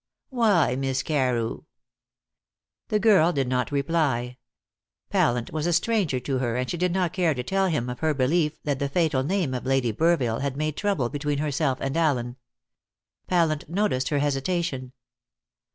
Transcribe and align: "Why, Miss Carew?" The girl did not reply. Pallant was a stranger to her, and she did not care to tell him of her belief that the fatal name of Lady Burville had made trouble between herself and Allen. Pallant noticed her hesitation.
"Why, 0.31 0.75
Miss 0.75 1.03
Carew?" 1.03 1.65
The 2.87 2.97
girl 2.97 3.31
did 3.31 3.47
not 3.47 3.71
reply. 3.71 4.37
Pallant 5.11 5.53
was 5.53 5.67
a 5.67 5.73
stranger 5.73 6.19
to 6.21 6.39
her, 6.39 6.57
and 6.57 6.67
she 6.67 6.75
did 6.75 6.91
not 6.91 7.13
care 7.13 7.35
to 7.35 7.43
tell 7.43 7.67
him 7.67 7.87
of 7.87 7.99
her 7.99 8.15
belief 8.15 8.53
that 8.63 8.79
the 8.79 8.89
fatal 8.89 9.21
name 9.21 9.53
of 9.53 9.63
Lady 9.67 9.91
Burville 9.93 10.41
had 10.41 10.57
made 10.57 10.75
trouble 10.75 11.09
between 11.09 11.37
herself 11.37 11.77
and 11.81 11.95
Allen. 11.95 12.37
Pallant 13.27 13.69
noticed 13.69 14.09
her 14.09 14.17
hesitation. 14.17 14.91